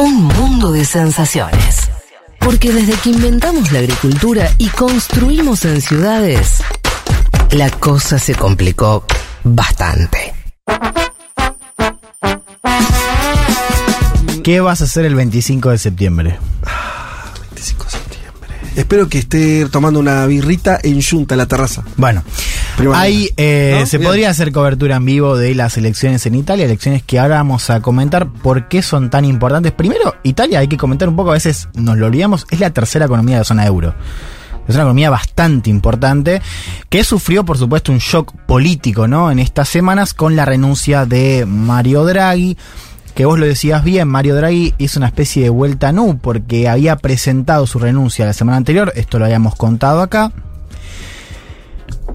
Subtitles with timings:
[0.00, 1.90] Un mundo de sensaciones.
[2.38, 6.62] Porque desde que inventamos la agricultura y construimos en ciudades,
[7.50, 9.04] la cosa se complicó
[9.44, 10.32] bastante.
[14.42, 16.38] ¿Qué vas a hacer el 25 de septiembre?
[17.50, 18.50] 25 de septiembre.
[18.76, 21.84] Espero que esté tomando una birrita en Junta, en la terraza.
[21.98, 22.24] Bueno,
[22.94, 23.86] Ahí eh, ¿No?
[23.86, 24.08] se Bien.
[24.08, 27.80] podría hacer cobertura en vivo de las elecciones en Italia, elecciones que ahora vamos a
[27.80, 29.72] comentar por qué son tan importantes.
[29.72, 33.06] Primero, Italia, hay que comentar un poco, a veces nos lo olvidamos, es la tercera
[33.06, 33.94] economía de la zona euro.
[34.68, 36.40] Es una economía bastante importante
[36.88, 39.30] que sufrió, por supuesto, un shock político, ¿no?
[39.30, 42.56] En estas semanas con la renuncia de Mario Draghi,
[43.14, 46.68] que vos lo decías bien, Mario Draghi hizo una especie de vuelta a nu porque
[46.68, 50.30] había presentado su renuncia la semana anterior, esto lo habíamos contado acá,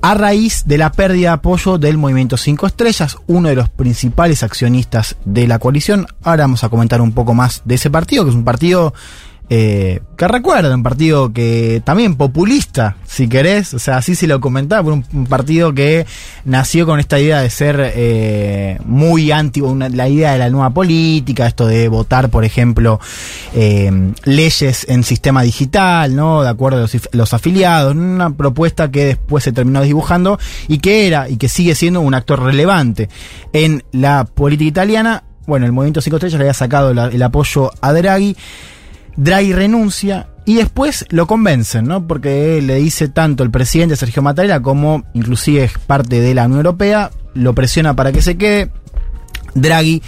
[0.02, 4.43] a raíz de la pérdida de apoyo del Movimiento 5 Estrellas, uno de los principales
[4.43, 6.07] accionistas de la coalición.
[6.23, 8.93] Ahora vamos a comentar un poco más de ese partido, que es un partido
[9.48, 14.40] eh, que recuerda, un partido que también populista, si querés, o sea, así se lo
[14.41, 16.07] comentaba, un, partido que
[16.46, 21.46] nació con esta idea de ser eh, muy anti, la idea de la nueva política,
[21.46, 22.99] esto de votar, por ejemplo,
[23.54, 23.91] eh,
[24.24, 26.41] leyes en sistema digital, ¿no?
[26.41, 31.30] De acuerdo a los, afiliados, una propuesta que después se terminó dibujando y que era
[31.30, 33.09] y que sigue siendo un actor relevante
[33.54, 35.24] en la política italiana.
[35.46, 38.35] Bueno, el Movimiento 5 Estrellas le había sacado el apoyo a Draghi.
[39.18, 42.08] Draghi renuncia y después lo convencen, ¿no?
[42.08, 46.60] Porque le dice tanto el presidente Sergio Mattarella como inclusive es parte de la Unión
[46.60, 48.71] Europea, lo presiona para que se quede.
[49.55, 50.04] Draghi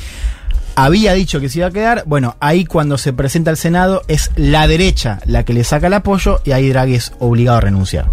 [0.75, 2.03] había dicho que se iba a quedar.
[2.05, 5.93] Bueno, ahí cuando se presenta al Senado es la derecha la que le saca el
[5.93, 8.07] apoyo y ahí Draghi es obligado a renunciar.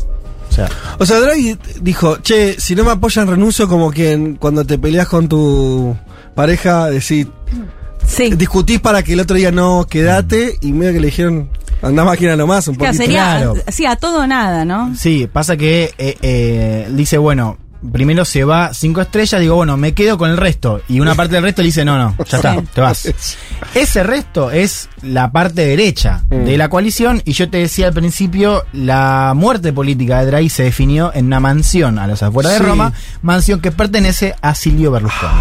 [0.48, 4.64] O sea, O sea, Draghi dijo, che, si no me apoyan renuncio como quien cuando
[4.64, 5.96] te peleas con tu
[6.34, 7.26] pareja, decís,
[8.06, 8.30] Sí.
[8.34, 11.48] discutís para que el otro día no quedate y medio que le dijeron,
[11.82, 13.04] andá máquina nomás un Claro, poquito.
[13.04, 13.54] sería claro.
[13.68, 14.94] sí, a todo o nada, ¿no?
[14.96, 17.58] Sí, pasa que eh, eh, dice, bueno,
[17.92, 20.80] primero se va cinco estrellas, digo, bueno, me quedo con el resto.
[20.88, 23.08] Y una parte del resto le dice, no, no, ya está, te vas.
[23.74, 27.20] Ese resto es la parte derecha de la coalición.
[27.26, 31.40] Y yo te decía al principio, la muerte política de Draghi se definió en una
[31.40, 32.58] mansión a las afueras de.
[32.60, 32.92] Roma,
[33.22, 35.32] mansión que pertenece a Silvio Berlusconi.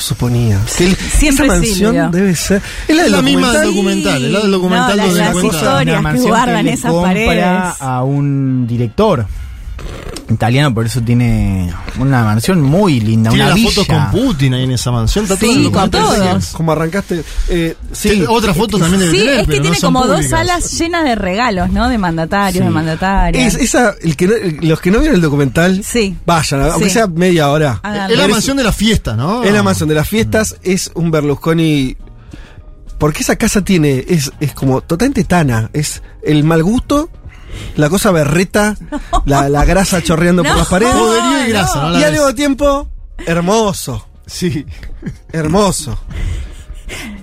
[0.00, 0.58] Lo suponía.
[0.78, 2.08] Que el- Siempre esa mansión Silvio.
[2.10, 2.62] debe ser.
[2.88, 4.14] Es la del la misma del documental.
[4.14, 7.74] documental, es la del documental No, donde las historias que guardan esas paredes.
[7.80, 9.26] a un director
[10.28, 13.70] italiano, por eso tiene una mansión muy linda, Tiene una las villa.
[13.70, 15.24] fotos con Putin ahí en esa mansión.
[15.24, 16.46] Está Sí, con todos.
[16.52, 17.24] Como arrancaste.
[17.48, 20.78] Eh, sí, otras fotos también debe Sí, tener, es que pero tiene como dos salas
[20.78, 21.88] llenas de regalos, ¿no?
[21.88, 22.64] De mandatarios, Sí.
[22.64, 23.54] de mandatarias.
[23.56, 24.34] Es, esa, el que no-
[24.68, 26.16] los que no vieron el documental, Sí.
[26.24, 26.94] vayan, aunque Sí.
[26.94, 27.80] sea media hora.
[28.08, 29.42] Es la mansión de la fiesta, ¿no?
[29.42, 31.96] Es la mansión de las fiestas, es un Berlusconi.
[32.98, 35.70] Porque esa casa tiene, es, es como totalmente tana.
[35.72, 37.08] Es el mal gusto,
[37.76, 38.76] la cosa berreta,
[39.26, 40.94] la, la grasa chorreando por las paredes.
[40.94, 41.90] Poderío y grasa, ¿no?
[41.90, 42.88] La y al mismo tiempo,
[43.26, 44.06] hermoso.
[44.26, 44.64] Sí.
[45.32, 45.98] Hermoso.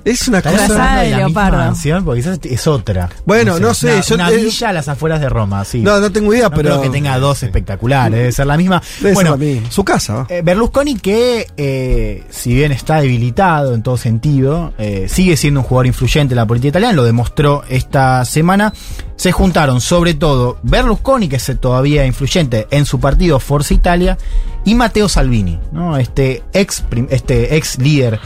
[0.06, 0.64] Es una ¿Estás cosa.
[0.66, 1.58] hablando de la misma leopardo.
[1.58, 2.06] mansión?
[2.06, 3.10] Porque quizás es otra.
[3.26, 5.80] Bueno, no sé, Una, yo- una eh, villa a las afueras de Roma, sí.
[5.82, 6.70] No, no tengo idea, No pero.
[6.70, 8.82] creo que tenga dos espectaculares, debe ser la misma.
[9.02, 9.62] debe ser bueno.
[9.70, 10.26] Su casa.
[10.30, 15.66] eh, Berlusconi que, eh, si bien está debilitado en todo sentido, eh, sigue siendo un
[15.66, 18.72] jugador influyente en la política italiana, lo demostró esta semana.
[19.18, 24.18] Se juntaron sobre todo Berlusconi, que es todavía influyente en su partido Forza Italia,
[24.64, 25.98] y Matteo Salvini, ¿no?
[25.98, 28.20] este, ex, este ex líder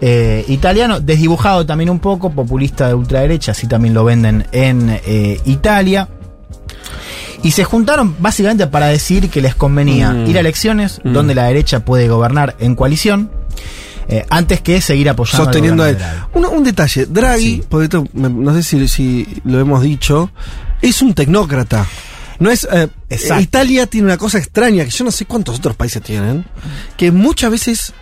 [0.00, 5.40] eh, italiano, desdibujado también un poco, populista de ultraderecha, así también lo venden en eh,
[5.44, 6.08] Italia.
[7.42, 10.26] Y se juntaron básicamente para decir que les convenía Mm.
[10.30, 11.12] ir a elecciones Mm.
[11.12, 13.30] donde la derecha puede gobernar en coalición
[14.08, 15.98] eh, antes que seguir apoyando sosteniendo a él.
[16.34, 17.62] Un, un detalle, Draghi, Sí.
[17.68, 20.30] porque esto me- no sé si, si lo hemos dicho,
[20.82, 21.86] es un tecnócrata.
[22.38, 22.88] No es eh.
[23.40, 26.44] Italia tiene una cosa extraña que yo no sé cuántos otros países tienen,
[26.96, 27.92] que muchas veces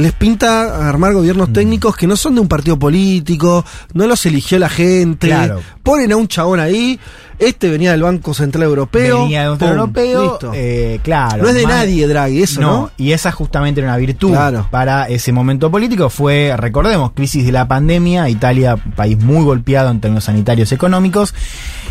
[0.00, 1.14] les pinta armar Mm.
[1.14, 5.60] gobiernos técnicos que no son de un partido político, no los eligió la gente, Claro.
[5.82, 6.98] ponen a un chabón ahí,
[7.38, 11.42] este venía del Banco Central Europeo, Venía de un pum, europeo, eh, claro.
[11.42, 12.70] no es de más- nadie Draghi, eso, ¿no?
[12.70, 14.68] No, y esa justamente era una virtud Claro.
[14.70, 16.10] para ese momento político.
[16.10, 21.34] Fue, recordemos, crisis de la pandemia, Italia, país muy golpeado en términos sanitarios económicos,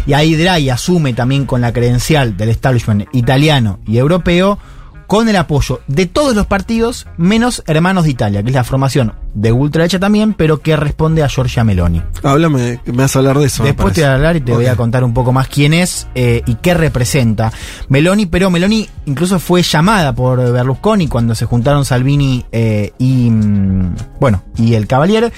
[0.05, 4.59] y ahí Draghi asume también con la credencial del establishment italiano y europeo,
[5.09, 9.13] con el apoyo de todos los partidos, menos Hermanos de Italia, que es la formación
[9.33, 11.99] de ultraderecha también, pero que responde a Giorgia Meloni.
[12.21, 13.63] Háblame, que me vas a hablar de eso.
[13.63, 16.07] Después te voy a hablar y te voy a contar un poco más quién es
[16.13, 17.51] eh, y qué representa
[17.87, 23.95] Meloni, pero Meloni incluso fue llamada por Berlusconi cuando se juntaron Salvini eh, y mm,
[24.19, 25.31] bueno y el Cavaliere.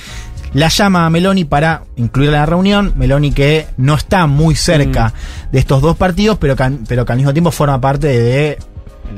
[0.53, 2.93] la llama a Meloni para incluirla en la reunión.
[2.97, 5.13] Meloni que no está muy cerca
[5.47, 5.51] Mm.
[5.53, 8.57] de estos dos partidos, pero que, pero que al mismo tiempo forma parte de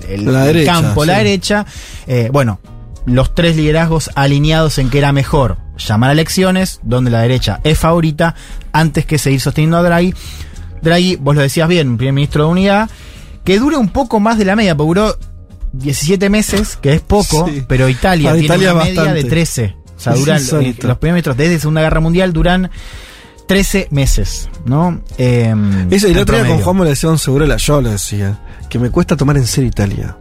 [0.07, 1.18] el, La derecha, campo, la sí.
[1.24, 1.66] derecha.
[2.07, 2.60] Eh, bueno,
[3.06, 7.78] los tres liderazgos alineados en que era mejor llamar a elecciones, donde la derecha es
[7.80, 8.36] favorita,
[8.72, 10.13] antes que seguir sosteniendo a Draghi.
[10.81, 12.90] Draghi, vos lo decías bien, primer ministro de unidad,
[13.44, 15.18] que dure un poco más de la media, porque duró
[15.74, 17.63] 17 meses, que es poco, Sí.
[17.68, 19.24] pero Italia Para tiene Italia una media bastante.
[19.24, 19.75] de 13.
[19.96, 20.50] O sea, duran, los
[20.98, 22.69] primeros ministros desde Segunda Guerra Mundial duran
[23.53, 25.00] 13 meses, ¿no?
[25.19, 25.53] Eh,
[25.91, 26.59] Eso, y el otro día con.
[26.59, 28.39] Juan me lo decía seguro la yo lo decía.
[28.67, 30.17] Que me cuesta tomar en serio Italia.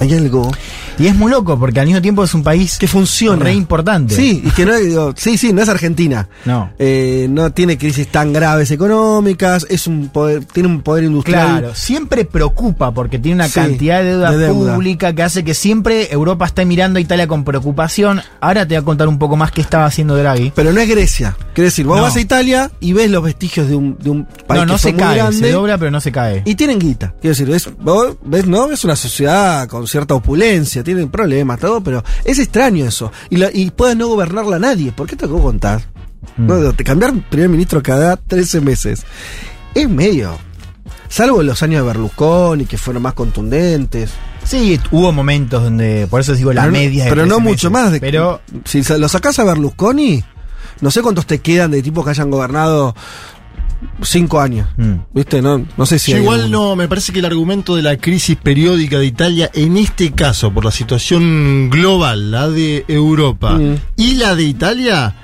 [0.00, 0.50] Hay algo
[0.98, 3.42] Y es muy loco, porque al mismo tiempo es un país que funciona.
[3.44, 4.14] re importante.
[4.14, 6.28] Sí, y que no digo, sí, sí, no es Argentina.
[6.44, 6.70] No.
[6.78, 11.58] Eh, no tiene crisis tan graves económicas, es un poder, tiene un poder industrial.
[11.60, 14.74] Claro, siempre preocupa porque tiene una Sí, cantidad de deuda, de deuda.
[14.74, 18.20] pública que hace que siempre Europa esté mirando a Italia con preocupación.
[18.40, 20.52] Ahora te voy a contar un poco más qué estaba haciendo Draghi.
[20.54, 21.36] Pero no es Grecia.
[21.54, 22.02] Quiere decir, vos No.
[22.04, 24.78] vas a Italia y ves los vestigios de un, de un país No, no que
[24.80, 26.42] se cae, grande se dobla pero no se cae.
[26.44, 27.14] y tienen guita.
[27.20, 28.70] Quiero decir, es, vos ves, ¿no?
[28.70, 33.10] Es una sociedad con cierta opulencia, tienen problemas, todo, pero es extraño eso.
[33.30, 34.92] Y, la, y puede no gobernarla nadie.
[34.92, 35.82] ¿Por qué te contar?
[36.36, 36.46] Mm.
[36.46, 39.04] No, te cambiar primer ministro cada 13 meses.
[39.74, 40.36] Es medio.
[41.08, 44.10] Salvo los años de Berlusconi, que fueron más contundentes.
[44.44, 47.04] Sí, hubo momentos donde, por eso digo la pero no- media.
[47.04, 47.82] de Pero no 13 mucho meses.
[47.84, 47.92] más.
[47.92, 50.22] De, Pero si lo sacás a Berlusconi,
[50.80, 52.94] no sé cuántos te quedan de tipos que hayan gobernado
[54.02, 54.68] cinco años.
[54.76, 54.92] Mm.
[55.12, 55.42] ¿Viste?
[55.42, 58.36] No, no sé si Yo igual no, me parece que el argumento de la crisis
[58.36, 63.74] periódica de Italia, en este caso, por la situación global, la de Europa Mm.
[63.96, 65.14] y la de Italia,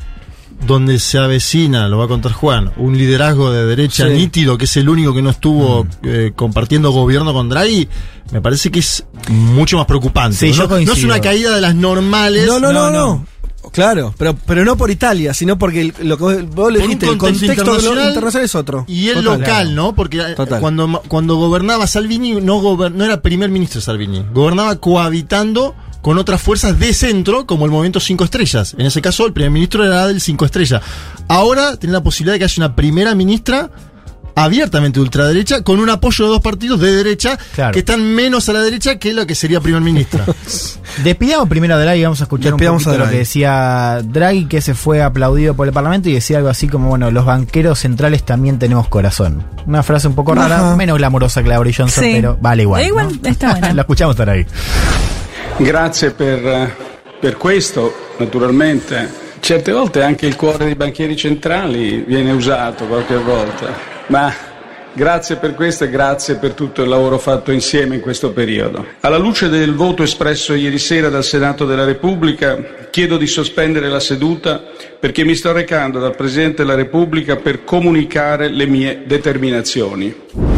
[0.67, 4.13] donde se avecina, lo va a contar Juan, un liderazgo de derecha Sí.
[4.13, 4.17] Mm.
[4.17, 7.89] nítido, que es el único que no estuvo eh, compartiendo gobierno con Draghi,
[8.33, 10.37] me parece que es mucho más preocupante.
[10.37, 10.53] Sí, ¿no?
[10.53, 10.95] yo no, coincido.
[10.97, 12.47] es una caída de las normales.
[12.47, 13.27] No, no, no, no, no.
[13.73, 17.07] Claro, pero, pero no por Italia, sino porque el- lo que vos, vos le dijiste,
[17.07, 18.85] el contexto internacional internacional, es otro.
[18.89, 19.41] Y el Total.
[19.41, 19.95] local, ¿no?
[19.95, 20.61] Porque eh, Total.
[20.61, 24.25] cuando, cuando gobernaba Salvini, no, gober- no era primer ministro Salvini.
[24.33, 28.75] Gobernaba cohabitando con otras fuerzas de centro, como el movimiento Cinco Estrellas.
[28.79, 30.83] En ese caso, el primer ministro era del Cinco Estrellas.
[31.29, 33.71] Ahora tiene la posibilidad de que haya una primera ministra
[34.35, 37.73] abiertamente ultraderecha, con un apoyo de dos partidos de derecha Claro.
[37.73, 40.25] que están menos a la derecha que lo que sería primer ministra.
[41.05, 43.13] despidamos primero a Draghi, vamos a escuchar Despidamos un poquito a lo Draghi.
[43.15, 46.89] que decía Draghi, que se fue aplaudido por el Parlamento y decía algo así como,
[46.89, 49.45] bueno, los banqueros centrales también tenemos corazón.
[49.67, 50.77] Una frase un poco rara, Ajá.
[50.77, 52.13] menos glamorosa que la de Boris Johnson, Sí.
[52.17, 52.81] pero vale igual.
[52.83, 53.29] Da igual, ¿no?
[53.29, 53.73] está buena.
[53.75, 54.47] la escuchamos Draghi.
[55.61, 56.75] Grazie per,
[57.21, 59.23] per questo, naturalmente.
[59.41, 63.67] Certe volte anche il cuore dei banchieri centrali viene usato qualche volta,
[64.07, 64.33] ma
[64.93, 68.87] grazie per questo e grazie per tutto il lavoro fatto insieme in questo periodo.
[69.01, 74.01] Alla luce del voto espresso ieri sera dal Senato della Repubblica, chiedo di sospendere la
[74.01, 74.63] seduta
[74.99, 80.54] perché mi sto recando dal Presidente della Repubblica per comunicare le mie determinazioni.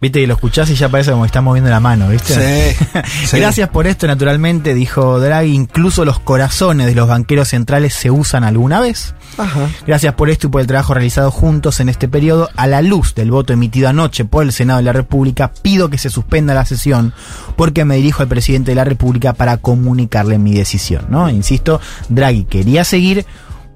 [0.00, 2.34] Viste que lo escuchás y ya parece como que está moviendo la mano, ¿viste?
[2.34, 2.84] Sí,
[3.26, 3.36] sí.
[3.38, 5.54] Gracias por esto, naturalmente, dijo Draghi.
[5.54, 9.14] Incluso los corazones de los banqueros centrales se usan alguna vez.
[9.36, 9.68] Ajá.
[9.86, 12.48] Gracias por esto y por el trabajo realizado juntos en este periodo.
[12.56, 15.98] A la luz del voto emitido anoche por el Senado de la República, pido que
[15.98, 17.12] se suspenda la sesión
[17.56, 21.06] porque me dirijo al presidente de la República para comunicarle mi decisión.
[21.10, 21.28] ¿no?
[21.28, 23.26] Insisto, Draghi quería seguir.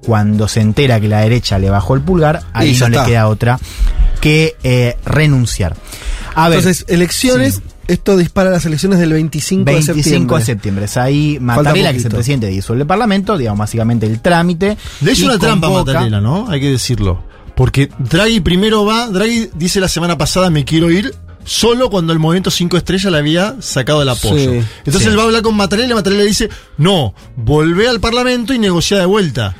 [0.05, 3.59] Cuando se entera que la derecha le bajó el pulgar, ahí no le queda otra
[4.21, 5.75] que eh, renunciar.
[6.35, 7.61] A ver, Entonces, elecciones, sí.
[7.87, 10.37] esto dispara las elecciones del 25, 25 de septiembre.
[10.39, 10.85] de septiembre.
[10.85, 14.77] Es ahí Mattarella, que es el presidente, disuelve el Parlamento, digamos, básicamente el trámite.
[15.01, 16.49] Le hizo y una trampa a convoca- Mattarella, ¿no?
[16.49, 17.23] Hay que decirlo.
[17.55, 21.15] Porque Draghi primero va, Draghi dice la semana pasada me quiero ir
[21.45, 24.51] solo cuando el movimiento 5 estrellas le había sacado el apoyo.
[24.51, 25.07] Sí, Entonces sí.
[25.07, 28.97] él va a hablar con Mattarella y Mattarella dice, no, volvé al Parlamento y negocia
[28.97, 29.55] de vuelta.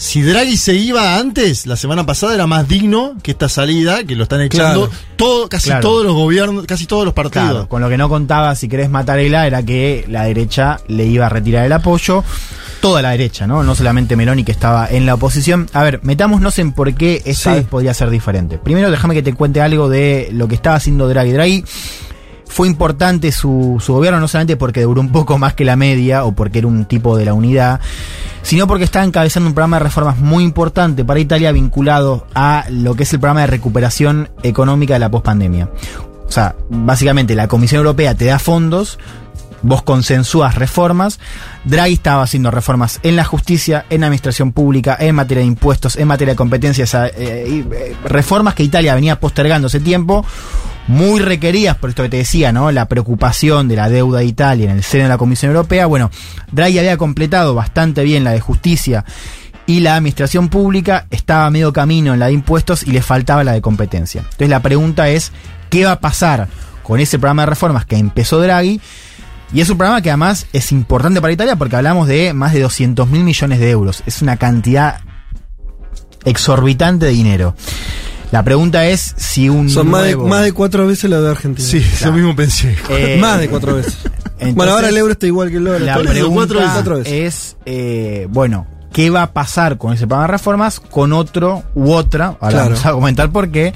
[0.00, 4.14] Si Draghi se iba antes, la semana pasada era más digno que esta salida, que
[4.14, 5.02] lo están echando Claro.
[5.16, 5.80] todo, casi Claro.
[5.82, 7.50] todos los gobiernos, casi todos los partidos.
[7.50, 11.26] Claro, con lo que no contaba, si querés Mattarella, era que la derecha le iba
[11.26, 12.22] a retirar el apoyo.
[12.80, 13.64] Toda la derecha, ¿no?
[13.64, 15.68] No solamente Meloni que estaba en la oposición.
[15.72, 17.58] A ver, metámonos en por qué esta Sí.
[17.58, 18.56] vez podría ser diferente.
[18.56, 21.32] Primero, déjame que te cuente algo de lo que estaba haciendo Draghi.
[21.32, 21.64] Draghi
[22.48, 26.32] fue importante su, gobierno, no solamente porque duró un poco más que la media o
[26.32, 27.80] porque era un tipo de la unidad,
[28.42, 32.94] sino porque estaba encabezando un programa de reformas muy importante para Italia vinculado a lo
[32.94, 35.68] que es el programa de recuperación económica de la pospandemia.
[36.26, 38.98] O sea, básicamente la Comisión Europea te da fondos,
[39.62, 41.18] vos consensúas reformas.
[41.64, 45.96] Draghi estaba haciendo reformas en la justicia, en la administración pública, en materia de impuestos,
[45.96, 50.24] en materia de competencias, eh, y, eh, reformas que Italia venía postergando hace tiempo,
[50.88, 52.72] muy requeridas por esto que te decía, ¿no?
[52.72, 55.86] La preocupación de la deuda de Italia en el seno de la Comisión Europea.
[55.86, 56.10] Bueno,
[56.50, 59.04] Draghi había completado bastante bien la de justicia
[59.66, 63.44] y la administración pública estaba a medio camino en la de impuestos y le faltaba
[63.44, 64.22] la de competencia.
[64.22, 65.30] Entonces la pregunta es,
[65.68, 66.48] ¿qué va a pasar
[66.82, 68.80] con ese programa de reformas que empezó Draghi?
[69.52, 72.60] Y es un programa que además es importante para Italia porque hablamos de más de
[72.60, 74.02] 200 mil millones de euros.
[74.06, 75.00] Es una cantidad
[76.24, 77.54] exorbitante de dinero.
[78.30, 81.66] La pregunta es si un Son más de, más de cuatro veces lo de Argentina.
[81.66, 82.76] Sí, yo mismo pensé.
[82.90, 83.96] Eh, más de cuatro veces.
[84.34, 85.80] entonces, bueno, ahora el euro está igual que el dólar.
[85.80, 87.12] La pregunta cuatro veces, cuatro veces.
[87.12, 91.90] es, eh, bueno, ¿qué va a pasar con ese programa de reformas con otro u
[91.92, 92.36] otra?
[92.40, 92.64] Ahora Claro.
[92.70, 93.72] vamos a comentar por qué.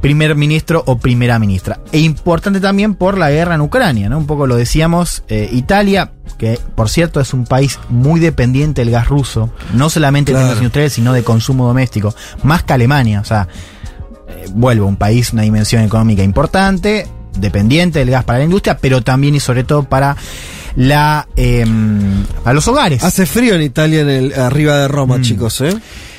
[0.00, 1.80] Primer ministro o primera ministra.
[1.92, 4.16] E importante también por la guerra en Ucrania, ¿no?
[4.16, 8.92] Un poco lo decíamos, eh, Italia, que por cierto es un país muy dependiente del
[8.92, 10.46] gas ruso, no solamente de Claro.
[10.46, 13.46] términos industriales, sino de consumo doméstico, más que Alemania, o sea,
[14.30, 17.06] eh, vuelvo, un país, una dimensión económica importante,
[17.38, 20.16] dependiente del gas para la industria, pero también y sobre todo para
[20.76, 21.64] la eh,
[22.44, 23.02] a los hogares.
[23.04, 25.22] Hace frío en Italia, en el, arriba de Roma, Mm.
[25.22, 25.74] chicos, ¿eh?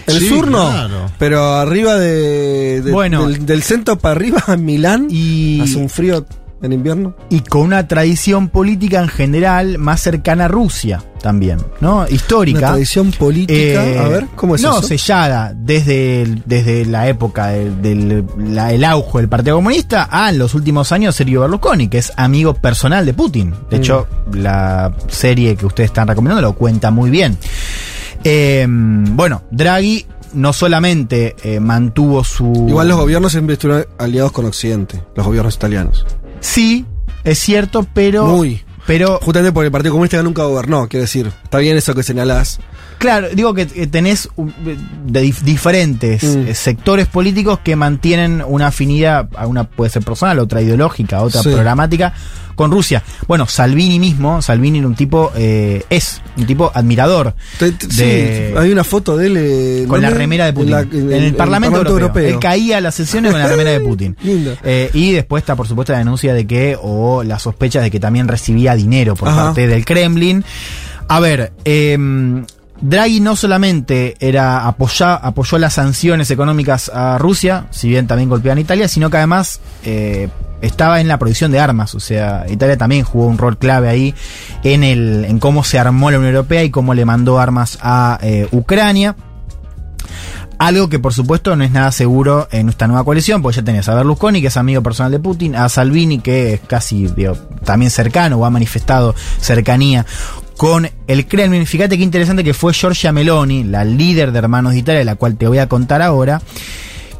[0.08, 1.12] El Sí, sur no, claro.
[1.20, 3.28] pero arriba de, de- Bueno.
[3.28, 6.26] del, del centro para arriba, en Milán, y, hace un frío
[6.62, 7.16] en invierno.
[7.30, 12.00] y con una tradición política en general más cercana a Rusia también, ¿no?
[12.00, 12.60] Una Histórica.
[12.72, 13.86] tradición política.
[13.86, 14.88] Eh, a ver, ¿cómo es no, eso?
[14.88, 20.30] sellada desde, el- desde la época del, del- la- el auge del Partido Comunista a
[20.30, 23.52] en los últimos años Sergio Berlusconi, que es amigo personal de Putin.
[23.70, 23.80] De Mm.
[23.80, 27.38] hecho, la serie que ustedes están recomendando lo cuenta muy bien.
[28.24, 32.66] Eh, bueno, Draghi no solamente eh, mantuvo su...
[32.68, 36.06] Igual los gobiernos siempre estuvieron aliados con Occidente, los gobiernos italianos.
[36.42, 36.86] Sí,
[37.24, 38.26] es cierto, pero...
[38.26, 38.62] Muy.
[38.88, 41.32] Pero Justamente porque el Partido Comunista nunca gobernó, quiero decir.
[41.44, 42.60] Está bien eso que señalás.
[43.02, 44.30] Claro, digo que que tenés
[45.08, 46.48] de dif- diferentes Mm.
[46.50, 51.50] eh, sectores políticos que mantienen una afinidad, una puede ser personal, otra ideológica, otra Sí.
[51.50, 52.14] programática
[52.54, 53.02] con Rusia.
[53.28, 57.34] Bueno, Salvini mismo, Salvini era un tipo, eh, es un tipo admirador.
[57.58, 60.70] Te- te- De- sí, hay una foto de él eh, Con la remera de Putin.
[60.72, 62.28] la- En, el, Parlamento, Europeo.
[62.28, 64.16] Él caía a las sesiones con la remera de Putin.
[64.64, 68.00] Eh, y después está, por supuesto, la denuncia de que, o las sospechas de que
[68.00, 69.46] también recibía dinero por Ajá.
[69.46, 70.44] parte del Kremlin.
[71.08, 71.98] A ver, eh,
[72.82, 78.62] Draghi no solamente era apoyó las sanciones económicas a Rusia, si bien también golpeaban a
[78.62, 80.30] Italia, sino que además eh,
[80.62, 81.94] estaba en la producción de armas.
[81.94, 84.16] O sea, Italia también jugó un rol clave ahí
[84.64, 88.20] en, el, en cómo se armó la Unión Europea y cómo le mandó armas a
[88.22, 89.16] eh, Ucrania.
[90.58, 93.90] Algo que por supuesto no es nada seguro en esta nueva coalición, porque ya tenés
[93.90, 97.12] a Berlusconi, que es amigo personal de Putin, a Salvini, que es casi
[97.64, 100.06] también cercano o ha manifestado cercanía
[100.62, 101.66] con el Kremlin.
[101.66, 105.16] Fíjate qué interesante que fue Giorgia Meloni, la líder de Hermanos de Italia, de la
[105.16, 106.40] cual te voy a contar ahora,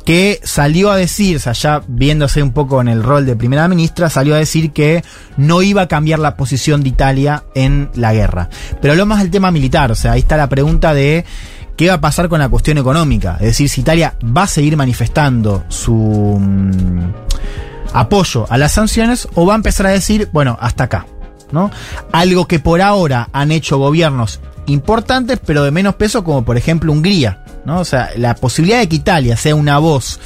[0.06, 3.68] que salió a decir, o sea, ya viéndose un poco en el rol de primera
[3.68, 5.04] ministra, salió a decir que
[5.38, 8.48] no iba a cambiar la posición de Italia en la guerra.
[8.80, 11.26] Pero habló más del tema militar, o sea, ahí está la pregunta de
[11.76, 13.38] qué va a pasar con la cuestión económica.
[13.40, 15.96] Es decir, si Italia va a seguir manifestando su
[16.40, 17.12] mm,
[17.94, 21.08] apoyo a las sanciones o va a empezar a decir, bueno, hasta acá.
[21.52, 21.72] ¿No?
[22.12, 26.92] Algo que por ahora han hecho gobiernos importantes, pero de menos peso, como por ejemplo
[26.92, 27.80] Hungría, ¿no?
[27.80, 30.20] O sea, la posibilidad de que Italia sea una voz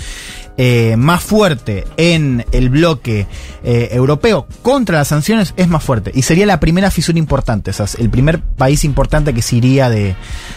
[0.57, 3.27] eh, más fuerte en el bloque
[3.63, 6.11] eh, europeo contra las sanciones es más fuerte.
[6.13, 9.89] Y sería la primera fisura importante, o sea, el primer país importante que se iría
[9.89, 10.15] de,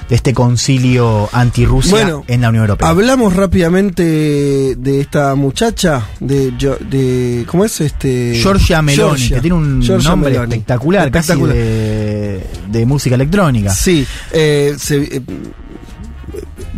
[0.09, 2.88] de este concilio anti-Rusia Bueno, en la Unión Europea.
[2.88, 4.02] Hablamos rápidamente
[4.76, 8.35] de esta muchacha, de, de ¿cómo es este?
[8.40, 10.52] Giorgia Meloni, que tiene un nombre Meloni.
[10.55, 11.55] espectacular, Espectacular.
[11.57, 13.71] casi de, de música electrónica.
[13.73, 15.23] Sí, eh, se-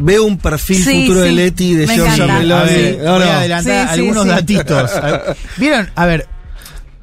[0.01, 2.97] veo un perfil Sí, futuro de Leti de me Giorgia Meloni.
[3.03, 3.31] No, voy no.
[3.31, 4.91] a adelantar Sí, sí, algunos datitos.
[5.57, 5.91] ¿Vieron?
[5.95, 6.27] A ver,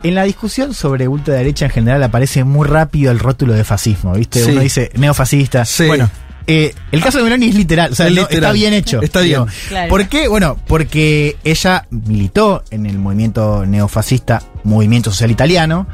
[0.03, 4.43] en la discusión sobre ultraderecha en general aparece muy rápido el rótulo de fascismo, ¿viste?
[4.43, 4.51] Sí.
[4.51, 5.65] Uno dice neofascista.
[5.65, 5.85] Sí.
[5.87, 6.09] Bueno,
[6.45, 8.43] eh, el caso de Meloni es literal, o sea, Es no, literal.
[8.43, 9.01] está bien hecho.
[9.01, 9.45] Está bien.
[9.67, 9.89] Claro.
[9.89, 10.27] ¿Por qué?
[10.27, 15.87] Bueno, porque ella militó en el movimiento neofascista, Movimiento Social Italiano.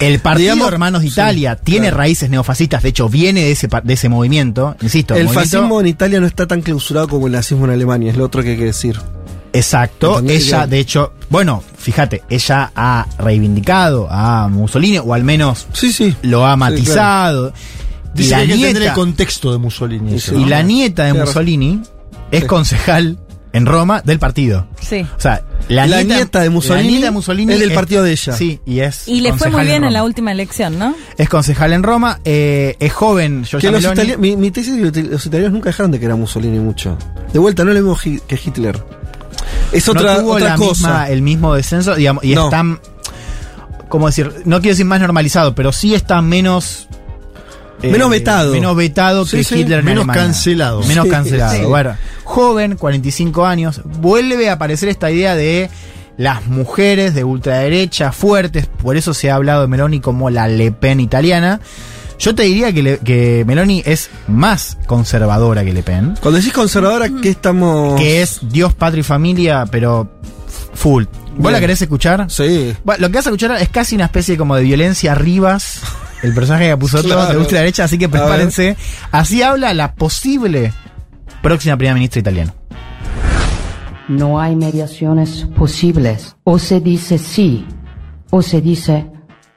[0.00, 1.96] El Partido Digamos- Hermanos de sí, Italia tiene claro.
[1.98, 5.14] raíces neofascistas, de hecho viene de ese, de ese movimiento, insisto.
[5.14, 8.16] El movimiento- fascismo en Italia no está tan clausurado como el nazismo en Alemania, es
[8.16, 8.98] lo otro que hay que decir.
[9.52, 15.92] Exacto, ella de hecho, bueno, fíjate, ella ha reivindicado a Mussolini, o al menos Sí,
[15.92, 16.14] sí.
[16.22, 17.52] lo ha Sí, matizado.
[18.14, 20.14] Y Dice la que hay que entender nieta- el contexto de Mussolini.
[20.14, 20.48] eso, y ¿no?
[20.48, 21.80] la nieta de Mussolini
[22.30, 22.46] es Sí.
[22.46, 23.18] concejal
[23.52, 24.66] en Roma del partido.
[24.80, 25.06] Sí.
[25.16, 28.12] O sea, la, La nieta de Mussolini la nieta de Mussolini es del partido de
[28.12, 28.32] ella.
[28.34, 30.94] Sí, y es Y le fue muy bien en, la última elección, ¿no?
[31.16, 33.84] Es concejal en Roma, eh, es joven, Que los
[34.18, 36.96] mi, mi tesis es que los italianos nunca dejaron de que era Mussolini mucho.
[37.32, 38.82] De vuelta, no es lo mismo que Hitler.
[39.72, 40.70] Es otra, no tuvo otra la cosa.
[40.88, 42.44] misma- el mismo descenso, digamos, y No.
[42.44, 42.80] están,
[43.88, 44.32] ¿cómo decir?
[44.44, 46.86] No quiero decir más normalizado, pero sí está menos
[47.82, 48.52] eh, Menos vetado.
[48.52, 49.60] Menos vetado que Sí, sí.
[49.60, 50.22] Hitler en Menos Alemania.
[50.24, 50.82] cancelado.
[50.82, 51.54] Menos Sí, cancelado.
[51.54, 51.62] sí.
[51.64, 51.96] Bueno,
[52.28, 55.70] joven, 45 años, vuelve a aparecer esta idea de
[56.18, 60.70] las mujeres de ultraderecha fuertes, por eso se ha hablado de Meloni como la Le
[60.70, 61.60] Pen italiana.
[62.18, 66.52] Yo te diría que, le- que Meloni es más conservadora que Le Pen, Cuando decís
[66.52, 67.98] conservadora, ¿qué estamos...?
[67.98, 70.10] que es Dios, patria y familia, pero
[70.74, 71.04] full.
[71.04, 71.52] ¿Vos Bien.
[71.52, 72.26] la querés escuchar?
[72.30, 72.74] Sí.
[72.84, 75.80] Bueno, lo que vas a escuchar es casi una especie como de violencia Rivas,
[76.22, 77.32] el personaje que puso todo Claro.
[77.32, 78.76] de ultraderecha, así que prepárense.
[79.12, 80.72] Así habla la posible
[81.42, 82.54] próxima primera ministra italiana.
[84.08, 86.36] No hay mediaciones posibles.
[86.44, 87.66] O se dice sí
[88.30, 89.06] o se dice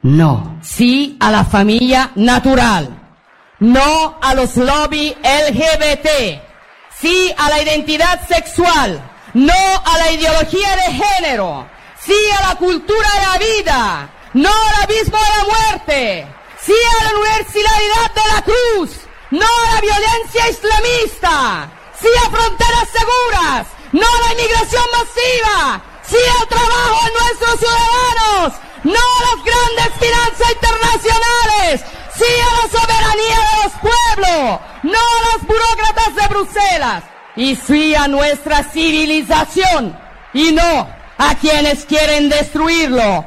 [0.03, 0.57] no.
[0.61, 2.89] Sí a la familia natural.
[3.59, 6.41] No a los lobby LGBT.
[6.99, 8.99] Sí a la identidad sexual.
[9.33, 11.67] No a la ideología de género.
[11.99, 14.09] Sí a la cultura de la vida.
[14.33, 16.27] No al abismo de la muerte.
[16.61, 19.10] Sí a la universalidad de la cruz.
[19.31, 21.71] No a la violencia islamista.
[22.01, 23.67] Sí a fronteras seguras.
[23.93, 25.81] No a la inmigración masiva.
[26.03, 28.53] Sí al trabajo de nuestros ciudadanos.
[28.83, 31.81] No a las grandes finanzas internacionales.
[32.13, 34.59] Sí a la soberanía de los pueblos.
[34.83, 37.03] No a los burócratas de Bruselas.
[37.37, 39.97] Y sí a nuestra civilización.
[40.33, 43.25] Y no a quienes quieren destruirlo.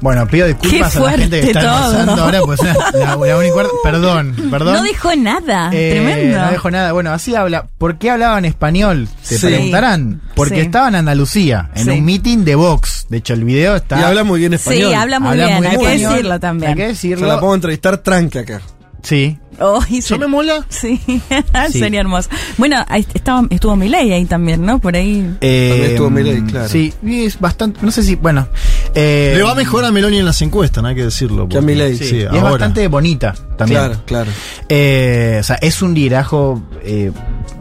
[0.00, 1.70] Bueno, pido disculpas Qué a la gente que está todo.
[1.92, 3.54] pasando ahora, pues la, la, la única-
[3.84, 4.74] Perdón, perdón.
[4.74, 5.70] No dijo nada.
[5.72, 6.38] Eh, Tremendo.
[6.40, 6.92] No dijo nada.
[6.92, 7.66] Bueno, así habla.
[7.78, 9.08] ¿Por qué hablaba en español?
[9.22, 9.46] Se Sí.
[9.46, 10.22] preguntarán.
[10.34, 10.60] Porque Sí.
[10.62, 11.90] estaba en Andalucía, en Sí.
[11.90, 13.06] un meeting de Vox.
[13.10, 14.00] De hecho, el video está.
[14.00, 14.88] Y habla muy bien español.
[14.88, 16.70] Sí, habla muy habla bien, hay que decirlo también.
[16.70, 17.26] Hay que Se decirlo.
[17.26, 18.60] la puedo entrevistar tranca acá.
[19.02, 19.38] Sí.
[19.62, 20.64] Oh, y ¿Yo se- me mola?
[20.70, 20.98] Sí,
[21.70, 21.78] Sí.
[21.78, 22.30] sería hermoso.
[22.56, 24.78] Bueno, ahí estaba, estuvo Milei ahí también, ¿no?
[24.78, 25.18] Por ahí.
[25.42, 26.68] Eh, También estuvo Milei, claro.
[26.68, 27.80] Sí, y es bastante.
[27.82, 28.14] No sé si.
[28.14, 28.48] Bueno.
[28.94, 31.46] eh, Le va mejor a Meloni en las encuestas, no hay que decirlo.
[31.48, 31.96] Que a Milei.
[31.96, 33.80] Sí, Sí, y es bastante bonita también.
[33.82, 34.30] Claro, claro.
[34.70, 36.62] Eh, o sea, es un liderazgo.
[36.82, 37.12] eh,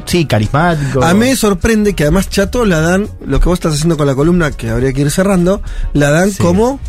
[0.06, 1.04] sí, carismático.
[1.04, 4.08] A mí me sorprende que además Chato la dan, lo que vos estás haciendo con
[4.08, 5.62] la columna, que habría que ir cerrando,
[5.94, 6.38] la dan Sí.
[6.42, 6.80] como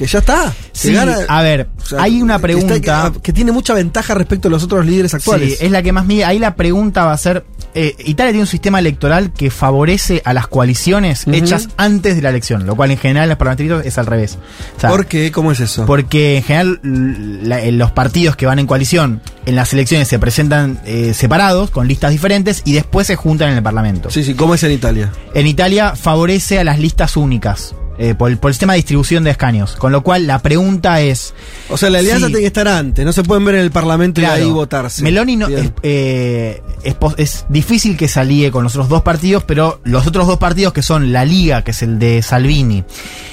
[0.00, 0.50] que ya está.
[0.72, 3.12] Sí, gana- a ver, o sea, hay una que está- pregunta.
[3.12, 5.58] que, que tiene mucha ventaja respecto a los otros líderes actuales.
[5.58, 6.24] Sí, es la que más mide.
[6.24, 10.32] Ahí la pregunta va a ser: eh, Italia tiene un sistema electoral que favorece a
[10.32, 13.98] las coaliciones hechas antes de la elección, lo cual en general en los parlamentarios es
[13.98, 14.38] al revés.
[14.78, 15.30] O sea, ¿Por qué?
[15.32, 15.84] ¿Cómo es eso?
[15.84, 20.18] Porque en general la- en los partidos que van en coalición en las elecciones se
[20.18, 24.08] presentan eh, separados, con listas diferentes, y después se juntan en el Parlamento.
[24.10, 25.12] Sí, sí, ¿cómo es en Italia?
[25.34, 27.74] En Italia favorece a las listas únicas.
[28.02, 29.76] Eh, por, el, por el sistema de distribución de escaños.
[29.76, 31.34] Con lo cual, la pregunta es.
[31.68, 34.22] O sea, la alianza tiene que estar antes, no se pueden ver en el Parlamento
[34.22, 35.02] Claro, y ahí votarse.
[35.02, 36.62] Meloni no, es, eh,
[37.18, 40.72] es, difícil que se alíe con los otros dos partidos, pero los otros dos partidos
[40.72, 42.84] que son la Liga, que es el de Salvini,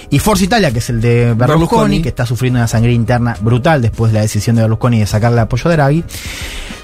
[0.10, 2.02] y Forza Italia, que es el de Berlusconi, Berlusconi.
[2.02, 5.40] que está sufriendo una sangría interna brutal después de la decisión de Berlusconi de sacarle
[5.40, 6.04] apoyo de Draghi.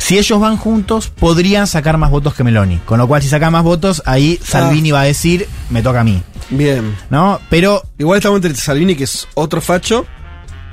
[0.03, 2.77] Si ellos van juntos, podrían sacar más votos que Meloni.
[2.79, 6.03] Con lo cual, si saca más votos, ahí Salvini va a decir, me toca a
[6.03, 6.21] mí.
[6.49, 6.93] Bien.
[7.09, 7.39] ¿No?
[7.49, 10.05] Pero Igual estamos entre Salvini, que es otro facho,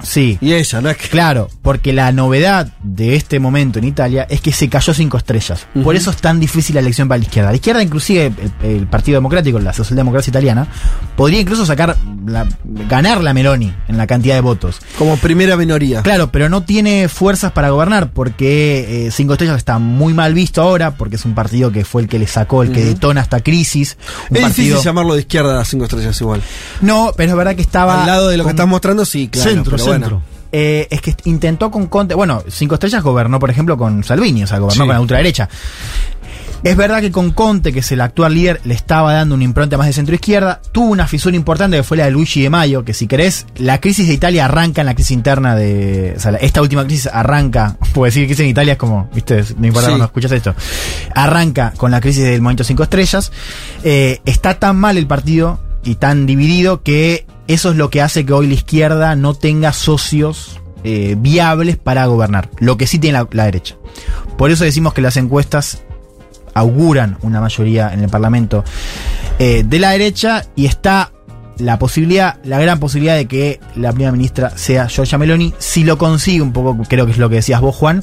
[0.03, 0.39] sí.
[0.41, 0.91] y ella, ¿no?
[0.91, 4.95] Es que- Claro, porque la novedad de este momento en Italia es que se cayó
[4.95, 5.67] cinco estrellas.
[5.83, 7.51] Por eso es tan difícil la elección para la izquierda.
[7.51, 8.33] La izquierda, inclusive
[8.63, 10.67] el, el Partido Democrático, la socialdemocracia italiana,
[11.17, 14.81] podría incluso sacar la- ganar la Meloni en la cantidad de votos.
[14.99, 16.03] Como primera minoría.
[16.03, 20.63] Claro, pero no tiene fuerzas para gobernar porque eh, Cinco Estrellas está muy mal visto
[20.63, 23.41] ahora porque es un partido que fue el que le sacó, el que detona esta
[23.41, 23.97] crisis.
[24.31, 24.65] Un Es partido...
[24.69, 26.41] difícil llamarlo de izquierda a cinco estrellas igual.
[26.81, 28.01] No, pero es verdad que estaba...
[28.03, 29.51] Al lado de lo que estás mostrando, sí, claro.
[29.51, 29.85] centro, pero.
[29.92, 30.22] Centro.
[30.53, 32.14] Eh, es que intentó con Conte.
[32.14, 34.88] Bueno, Cinco Estrellas gobernó, por ejemplo, con Salvini, o sea, gobernó Sí.
[34.88, 35.48] con la ultraderecha.
[36.62, 39.79] Es verdad que con Conte, que es el actual líder, le estaba dando una impronta
[39.79, 40.61] más de centro izquierda.
[40.72, 43.81] Tuvo una fisura importante que fue la de Luigi de Mayo, que si querés, la
[43.81, 46.14] crisis de Italia arranca en la crisis interna de.
[46.16, 47.76] O sea, esta última crisis arranca.
[47.94, 49.92] Puedo decir que crisis en Italia es como, viste, no importa Sí.
[49.92, 50.55] cuando escuchas esto.
[51.14, 53.33] Arranca con la crisis del Movimiento Cinco Estrellas.
[53.83, 57.24] Eh, está tan mal el partido y tan dividido que
[57.55, 62.07] eso es lo que hace que hoy la izquierda no tenga socios eh, viables para
[62.07, 62.49] gobernar.
[62.61, 63.77] Lo que sí tiene la, derecha.
[64.39, 65.83] Por eso decimos que las encuestas
[66.55, 68.63] auguran una mayoría en el Parlamento
[69.41, 71.13] eh, de la derecha y está
[71.61, 75.53] la posibilidad, la gran posibilidad de que la primera ministra sea Giorgia Meloni.
[75.59, 78.03] Si lo consigue, un poco, creo que es lo que decías vos, Juan,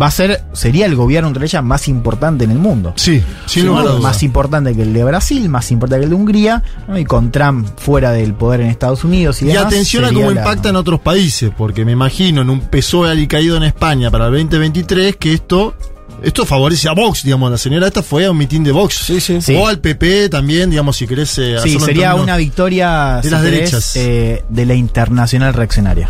[0.00, 2.92] va a ser, sería el gobierno de derecha más importante en el mundo.
[2.96, 6.16] Sí, sin lugar a más importante que el de Brasil, más importante que el de
[6.16, 6.98] Hungría, ¿no?
[6.98, 10.30] y con Trump fuera del poder en Estados Unidos y, Y demás, atención a cómo
[10.30, 14.26] la- impacta en otros países, porque me imagino en un PSOE alicaído en España para
[14.26, 15.74] el 2023 que esto
[16.22, 17.50] esto favorece a Vox, digamos.
[17.50, 18.94] La señora esta fue a un mitin de Vox.
[19.06, 19.40] Sí, sí.
[19.40, 19.54] Sí.
[19.56, 23.42] O al PP también, digamos, si querés eh, Sí, sería una victoria de si las
[23.42, 23.96] querés, derechas.
[23.96, 26.08] eh, de la internacional reaccionaria.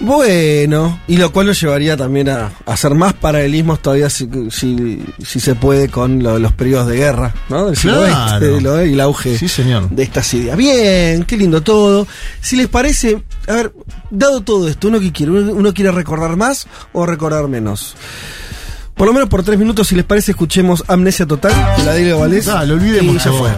[0.00, 5.04] Bueno, y lo cual nos llevaría también a, a hacer más paralelismos todavía si, si,
[5.24, 7.66] si se puede con lo- los periodos de guerra, ¿no?
[7.66, 8.56] Del siglo Claro.
[8.56, 9.88] XX, lo- y el auge Sí, señor.
[9.90, 10.56] de estas ideas.
[10.56, 12.08] Bien, qué lindo todo.
[12.40, 13.72] Si les parece, a ver,
[14.10, 15.30] dado todo esto, ¿uno qué quiere?
[15.30, 17.94] ¿Uno, uno quiere recordar más o recordar menos?
[18.94, 21.52] Por lo menos por tres minutos, si les parece, escuchemos Amnesia Total,
[21.84, 22.48] la de Valés.
[22.48, 23.16] Ah, lo olvidemos.
[23.16, 23.50] Y ya fue.